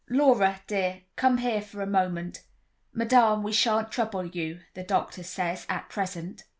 [0.09, 2.41] "Laura, dear, come here for a moment.
[2.91, 6.43] Madame, we shan't trouble you, the doctor says, at present."